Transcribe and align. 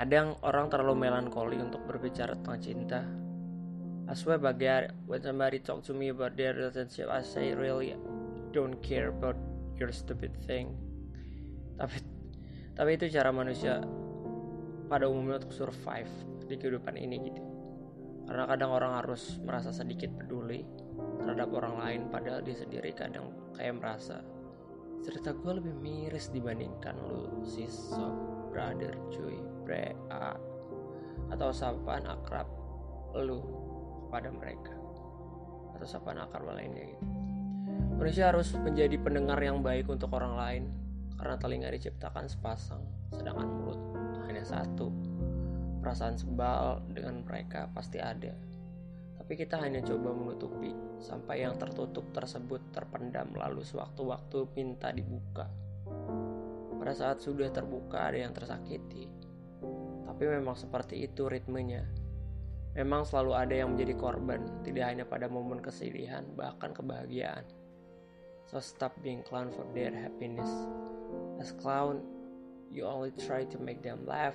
Kadang 0.00 0.40
orang 0.48 0.72
terlalu 0.72 1.04
melankoli 1.04 1.60
untuk 1.60 1.84
berbicara 1.84 2.32
tentang 2.40 2.56
cinta. 2.56 3.04
I 4.08 4.16
swear 4.16 4.40
by 4.40 4.56
when 5.04 5.20
somebody 5.20 5.60
talk 5.60 5.84
to 5.84 5.92
me 5.92 6.08
about 6.08 6.40
their 6.40 6.56
relationship, 6.56 7.12
I 7.12 7.20
say 7.20 7.52
really 7.52 7.92
don't 8.56 8.80
care 8.80 9.12
about 9.12 9.36
your 9.76 9.92
stupid 9.92 10.32
thing. 10.48 10.72
Tapi 11.76 12.00
tapi 12.72 12.96
itu 12.96 13.12
cara 13.12 13.28
manusia 13.28 13.84
pada 14.88 15.04
umumnya 15.04 15.44
untuk 15.44 15.52
survive 15.52 16.08
di 16.48 16.56
kehidupan 16.56 16.96
ini 16.96 17.16
gitu. 17.20 17.44
Karena 18.24 18.48
kadang 18.48 18.72
orang 18.72 19.04
harus 19.04 19.36
merasa 19.44 19.68
sedikit 19.68 20.16
peduli 20.16 20.64
terhadap 21.20 21.52
orang 21.52 21.76
lain 21.76 22.00
padahal 22.08 22.40
dia 22.40 22.56
sendiri 22.56 22.96
kadang 22.96 23.36
kayak 23.52 23.76
merasa 23.76 24.24
cerita 25.00 25.32
gue 25.32 25.52
lebih 25.56 25.74
miris 25.80 26.28
dibandingkan 26.28 26.92
lu 27.00 27.44
si 27.44 27.64
sob 27.64 28.12
brother 28.52 28.92
cuy 29.08 29.40
bre 29.64 29.96
a 30.12 30.36
atau 31.30 31.54
sapaan 31.54 32.04
akrab 32.04 32.46
lu 33.14 33.40
pada 34.10 34.28
mereka. 34.28 34.74
Atau 35.78 35.86
sapaan 35.86 36.18
akrab 36.20 36.50
lainnya 36.50 36.90
gitu. 36.90 37.04
Manusia 37.96 38.32
harus 38.32 38.50
menjadi 38.58 38.96
pendengar 38.98 39.38
yang 39.38 39.62
baik 39.62 39.86
untuk 39.86 40.10
orang 40.16 40.34
lain. 40.34 40.64
Karena 41.20 41.36
telinga 41.36 41.68
diciptakan 41.68 42.26
sepasang 42.32 42.80
sedangkan 43.12 43.46
mulut 43.46 43.80
hanya 44.26 44.42
satu. 44.42 44.88
Perasaan 45.80 46.16
sebal 46.16 46.80
dengan 46.92 47.24
mereka 47.24 47.68
pasti 47.72 48.00
ada 48.00 48.32
tapi 49.30 49.46
kita 49.46 49.62
hanya 49.62 49.78
coba 49.86 50.10
menutupi 50.10 50.74
sampai 50.98 51.46
yang 51.46 51.54
tertutup 51.54 52.02
tersebut 52.10 52.74
terpendam 52.74 53.30
lalu 53.38 53.62
sewaktu-waktu 53.62 54.42
minta 54.58 54.90
dibuka. 54.90 55.46
Pada 56.74 56.90
saat 56.90 57.22
sudah 57.22 57.46
terbuka 57.54 58.10
ada 58.10 58.26
yang 58.26 58.34
tersakiti. 58.34 59.06
Tapi 60.02 60.22
memang 60.26 60.58
seperti 60.58 61.06
itu 61.06 61.30
ritmenya. 61.30 61.86
Memang 62.74 63.06
selalu 63.06 63.32
ada 63.38 63.54
yang 63.54 63.78
menjadi 63.78 63.94
korban, 63.94 64.66
tidak 64.66 64.90
hanya 64.90 65.06
pada 65.06 65.30
momen 65.30 65.62
kesedihan, 65.62 66.26
bahkan 66.34 66.74
kebahagiaan. 66.74 67.46
So 68.50 68.58
stop 68.58 68.98
being 68.98 69.22
clown 69.22 69.54
for 69.54 69.62
their 69.70 69.94
happiness. 69.94 70.50
As 71.38 71.54
clown, 71.54 72.02
you 72.66 72.82
only 72.82 73.14
try 73.14 73.46
to 73.46 73.62
make 73.62 73.78
them 73.78 74.02
laugh 74.10 74.34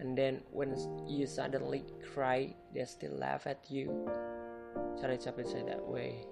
and 0.00 0.16
then 0.16 0.40
when 0.52 0.72
you 1.04 1.26
suddenly 1.26 1.84
cry 2.00 2.54
they 2.72 2.84
still 2.84 3.12
laugh 3.16 3.44
at 3.44 3.60
you 3.68 3.90
Sorry 4.96 5.16
capek 5.16 5.48
say 5.48 5.62
that 5.64 5.84
way 5.84 6.24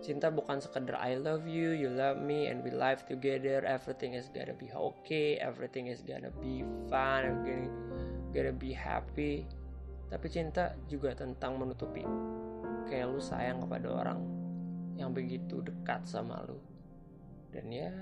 Cinta 0.00 0.32
bukan 0.32 0.64
sekedar 0.64 0.96
I 0.96 1.20
love 1.20 1.44
you, 1.44 1.76
you 1.76 1.92
love 1.92 2.16
me, 2.16 2.48
and 2.48 2.64
we 2.64 2.72
live 2.72 3.04
together. 3.04 3.60
Everything 3.68 4.16
is 4.16 4.32
gonna 4.32 4.56
be 4.56 4.72
okay, 4.72 5.36
everything 5.36 5.92
is 5.92 6.00
gonna 6.00 6.32
be 6.40 6.64
fun, 6.88 7.44
gonna, 7.44 7.68
gonna 8.32 8.56
be 8.56 8.72
happy. 8.72 9.44
Tapi 10.08 10.26
cinta 10.32 10.72
juga 10.88 11.12
tentang 11.12 11.60
menutupi. 11.60 12.00
Kayak 12.88 13.12
lu 13.12 13.20
sayang 13.20 13.60
kepada 13.60 13.92
orang 13.92 14.24
yang 14.96 15.12
begitu 15.12 15.60
dekat 15.60 16.08
sama 16.08 16.48
lu. 16.48 16.56
Dan 17.52 17.68
ya, 17.68 17.92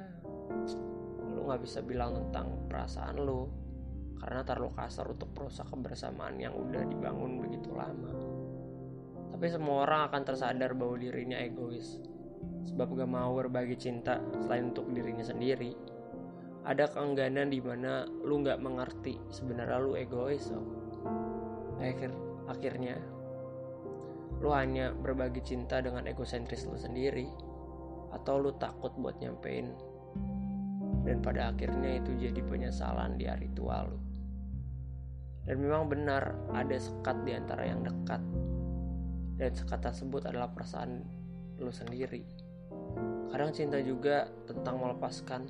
lu 1.34 1.50
nggak 1.50 1.66
bisa 1.66 1.82
bilang 1.82 2.14
tentang 2.14 2.62
perasaan 2.70 3.18
lu 3.18 3.50
karena 4.18 4.42
terlalu 4.42 4.74
kasar 4.74 5.06
untuk 5.06 5.30
merusak 5.34 5.70
kebersamaan 5.70 6.36
yang 6.36 6.54
udah 6.54 6.82
dibangun 6.84 7.38
begitu 7.38 7.70
lama. 7.72 8.12
Tapi 9.34 9.46
semua 9.46 9.86
orang 9.86 10.10
akan 10.10 10.22
tersadar 10.26 10.74
bahwa 10.74 10.98
dirinya 10.98 11.38
egois, 11.38 12.02
sebab 12.66 12.98
gak 12.98 13.10
mau 13.10 13.38
berbagi 13.38 13.78
cinta 13.78 14.18
selain 14.42 14.74
untuk 14.74 14.90
dirinya 14.90 15.22
sendiri. 15.22 15.72
Ada 16.66 16.90
keengganan 16.90 17.54
di 17.54 17.62
mana 17.62 18.04
lu 18.04 18.42
gak 18.42 18.58
mengerti 18.58 19.16
sebenarnya 19.30 19.78
lu 19.78 19.94
egois 19.94 20.50
so. 20.50 20.58
Akhir, 21.78 22.10
akhirnya, 22.50 22.98
lu 24.42 24.50
hanya 24.50 24.90
berbagi 24.90 25.40
cinta 25.46 25.78
dengan 25.78 26.10
egosentris 26.10 26.66
lu 26.66 26.74
sendiri, 26.74 27.30
atau 28.10 28.42
lu 28.42 28.50
takut 28.58 28.90
buat 28.98 29.22
nyampein 29.22 29.70
dan 31.08 31.24
pada 31.24 31.56
akhirnya 31.56 32.04
itu 32.04 32.12
jadi 32.20 32.40
penyesalan 32.44 33.16
di 33.16 33.24
hari 33.24 33.48
tua 33.56 33.88
lu. 33.88 34.07
Dan 35.48 35.64
memang 35.64 35.88
benar 35.88 36.36
ada 36.52 36.76
sekat 36.76 37.24
di 37.24 37.32
antara 37.32 37.64
yang 37.64 37.80
dekat. 37.80 38.20
Dan 39.40 39.50
sekat 39.56 39.80
tersebut 39.80 40.28
adalah 40.28 40.52
perasaan 40.52 41.00
lu 41.56 41.72
sendiri. 41.72 42.20
Kadang 43.32 43.56
cinta 43.56 43.80
juga 43.80 44.28
tentang 44.44 44.76
melepaskan. 44.76 45.48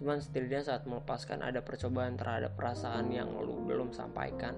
Cuman 0.00 0.16
setidaknya 0.24 0.64
saat 0.64 0.88
melepaskan 0.88 1.44
ada 1.44 1.60
percobaan 1.60 2.16
terhadap 2.16 2.56
perasaan 2.56 3.12
yang 3.12 3.28
lu 3.36 3.60
belum 3.68 3.92
sampaikan. 3.92 4.56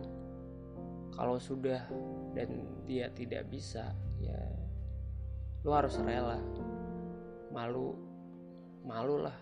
Kalau 1.10 1.42
sudah 1.42 1.82
dan 2.32 2.62
dia 2.86 3.10
tidak 3.10 3.50
bisa, 3.50 3.90
ya 4.22 4.38
lu 5.66 5.74
harus 5.74 5.98
rela. 5.98 6.38
Malu, 7.50 7.98
malu 8.86 9.26
lah. 9.26 9.36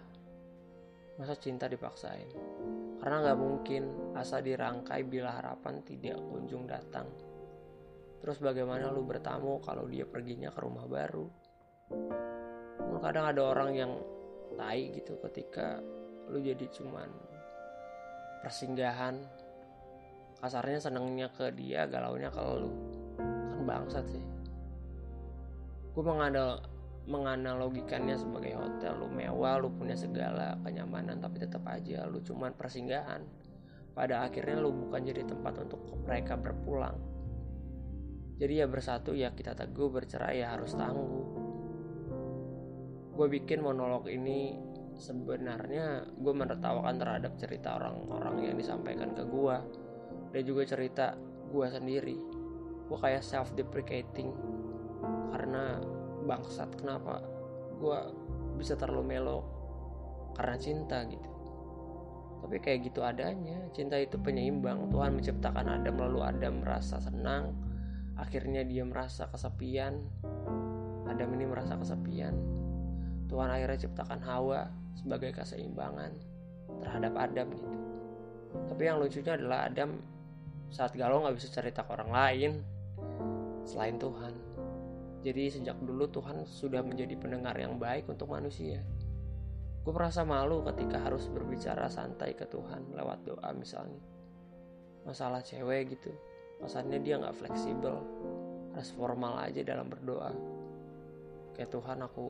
Masa 1.21 1.37
cinta 1.37 1.69
dipaksain? 1.69 2.33
Karena 3.01 3.17
nggak 3.25 3.41
mungkin 3.41 3.83
asa 4.13 4.45
dirangkai 4.45 5.09
bila 5.09 5.33
harapan 5.33 5.81
tidak 5.83 6.21
kunjung 6.21 6.69
datang. 6.69 7.09
Terus 8.21 8.37
bagaimana 8.37 8.93
lu 8.93 9.09
bertamu 9.09 9.65
kalau 9.65 9.89
dia 9.89 10.05
perginya 10.05 10.53
ke 10.53 10.61
rumah 10.61 10.85
baru? 10.85 11.25
Kadang 13.01 13.33
ada 13.33 13.43
orang 13.49 13.71
yang 13.73 13.93
tai 14.61 14.93
gitu 14.93 15.17
ketika 15.25 15.81
lu 16.29 16.37
jadi 16.45 16.69
cuman 16.69 17.09
persinggahan. 18.45 19.17
Kasarnya 20.41 20.81
senengnya 20.81 21.33
ke 21.33 21.49
dia, 21.57 21.89
galaunya 21.89 22.29
ke 22.29 22.41
lu. 22.61 22.69
Kan 23.17 23.65
bangsat 23.65 24.05
sih. 24.13 24.25
Gue 25.97 26.05
mengandal 26.05 26.61
menganalogikannya 27.09 28.17
sebagai 28.19 28.57
hotel 28.61 29.01
lu 29.01 29.09
mewah 29.09 29.57
lu 29.57 29.73
punya 29.73 29.97
segala 29.97 30.59
kenyamanan 30.61 31.17
tapi 31.21 31.41
tetap 31.41 31.65
aja 31.69 32.05
lu 32.05 32.21
cuman 32.21 32.53
persinggahan. 32.53 33.25
Pada 33.91 34.25
akhirnya 34.25 34.61
lu 34.61 34.71
bukan 34.71 35.03
jadi 35.03 35.27
tempat 35.27 35.67
untuk 35.67 35.81
mereka 36.07 36.39
berpulang. 36.39 36.97
Jadi 38.41 38.65
ya 38.65 38.67
bersatu 38.69 39.13
ya 39.13 39.37
kita 39.37 39.53
teguh 39.53 39.93
bercerai 39.93 40.41
ya 40.41 40.57
harus 40.57 40.73
tangguh. 40.73 41.27
Gue 43.13 43.27
bikin 43.29 43.61
monolog 43.61 44.09
ini 44.09 44.57
sebenarnya 44.97 46.09
gue 46.17 46.33
menertawakan 46.33 46.97
terhadap 46.97 47.37
cerita 47.37 47.77
orang-orang 47.77 48.49
yang 48.49 48.57
disampaikan 48.57 49.13
ke 49.13 49.29
gue 49.29 49.57
dan 50.33 50.43
juga 50.47 50.63
cerita 50.65 51.07
gue 51.53 51.67
sendiri. 51.69 52.17
Gue 52.89 52.99
kayak 53.01 53.21
self 53.21 53.53
deprecating 53.53 54.33
karena 55.37 55.77
bangsat 56.31 56.71
kenapa 56.79 57.19
gue 57.83 57.99
bisa 58.55 58.79
terlalu 58.79 59.19
melo 59.19 59.43
karena 60.39 60.55
cinta 60.55 61.03
gitu. 61.11 61.31
Tapi 62.41 62.57
kayak 62.63 62.79
gitu 62.87 63.03
adanya 63.03 63.59
cinta 63.75 63.99
itu 63.99 64.17
penyeimbang. 64.17 64.89
Tuhan 64.89 65.19
menciptakan 65.19 65.67
Adam 65.67 65.99
lalu 65.99 66.23
Adam 66.23 66.63
merasa 66.63 67.03
senang 67.03 67.53
akhirnya 68.15 68.63
dia 68.63 68.87
merasa 68.87 69.27
kesepian. 69.27 69.99
Adam 71.11 71.35
ini 71.35 71.45
merasa 71.51 71.75
kesepian. 71.75 72.33
Tuhan 73.27 73.51
akhirnya 73.51 73.91
ciptakan 73.91 74.21
Hawa 74.23 74.71
sebagai 74.95 75.35
keseimbangan 75.35 76.15
terhadap 76.81 77.13
Adam 77.19 77.51
gitu. 77.51 77.79
Tapi 78.71 78.83
yang 78.87 79.03
lucunya 79.03 79.35
adalah 79.35 79.67
Adam 79.67 79.99
saat 80.71 80.95
galau 80.95 81.27
nggak 81.27 81.35
bisa 81.35 81.51
cerita 81.51 81.83
ke 81.83 81.91
orang 81.91 82.11
lain 82.15 82.51
selain 83.67 83.99
Tuhan 83.99 84.50
jadi 85.21 85.53
sejak 85.53 85.77
dulu 85.85 86.09
Tuhan 86.09 86.49
sudah 86.49 86.81
menjadi 86.81 87.13
pendengar 87.21 87.53
yang 87.61 87.77
baik 87.77 88.09
untuk 88.09 88.33
manusia. 88.33 88.81
Gue 89.85 89.93
merasa 89.93 90.25
malu 90.25 90.65
ketika 90.65 91.01
harus 91.01 91.29
berbicara 91.29 91.89
santai 91.93 92.33
ke 92.37 92.49
Tuhan 92.49 92.93
lewat 92.97 93.25
doa 93.29 93.49
misalnya. 93.53 94.01
Masalah 95.05 95.41
cewek 95.41 95.97
gitu, 95.97 96.13
masalahnya 96.61 97.01
dia 97.01 97.17
nggak 97.17 97.37
fleksibel, 97.37 97.97
harus 98.77 98.91
formal 98.93 99.41
aja 99.41 99.61
dalam 99.65 99.89
berdoa. 99.89 100.33
Kayak 101.57 101.73
Tuhan 101.73 101.99
aku 102.05 102.27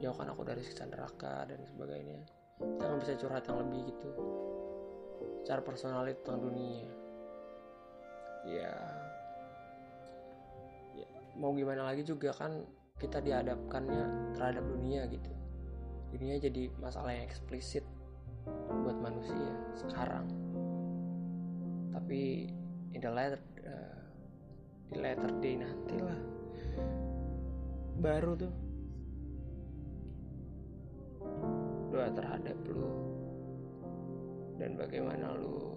jauhkan 0.00 0.28
aku 0.32 0.42
dari 0.44 0.60
siksa 0.64 0.88
neraka 0.88 1.48
dan 1.48 1.60
sebagainya. 1.64 2.20
Jangan 2.80 2.96
bisa 3.00 3.12
curhat 3.20 3.44
yang 3.48 3.60
lebih 3.64 3.92
gitu. 3.92 4.10
Secara 5.44 5.60
personal 5.60 6.08
tentang 6.08 6.40
dunia. 6.40 6.88
Ya, 8.48 8.72
mau 11.34 11.50
gimana 11.54 11.90
lagi 11.90 12.06
juga 12.06 12.30
kan 12.30 12.62
kita 13.02 13.18
dihadapkannya 13.18 14.34
terhadap 14.38 14.64
dunia 14.70 15.06
gitu. 15.10 15.30
Dunia 16.14 16.38
jadi 16.38 16.70
masalah 16.78 17.10
yang 17.10 17.26
eksplisit 17.26 17.82
buat 18.70 18.94
manusia 19.02 19.50
sekarang. 19.74 20.30
Tapi 21.90 22.50
in 22.94 23.00
the 23.02 23.10
later 23.10 23.40
uh, 23.66 24.02
di 24.94 24.96
later 25.02 25.30
day 25.42 25.58
nanti 25.58 25.96
lah 25.98 26.20
baru 27.98 28.32
tuh. 28.38 28.54
Doa 31.90 32.10
terhadap 32.14 32.58
lu. 32.70 32.90
Dan 34.54 34.78
bagaimana 34.78 35.34
lu 35.34 35.74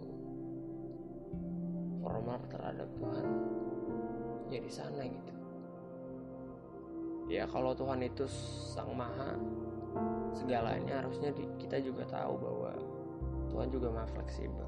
formal 2.05 2.37
terhadap 2.45 2.89
Tuhan. 2.93 3.25
Ya 4.53 4.61
di 4.61 4.71
sana 4.71 5.01
gitu 5.01 5.36
ya 7.27 7.43
kalau 7.51 7.75
Tuhan 7.75 7.99
itu 8.03 8.23
sang 8.71 8.95
maha 8.95 9.35
segalanya 10.31 11.03
harusnya 11.03 11.35
kita 11.59 11.83
juga 11.83 12.07
tahu 12.07 12.39
bahwa 12.39 12.71
Tuhan 13.51 13.67
juga 13.71 13.87
maha 13.91 14.07
fleksibel 14.15 14.67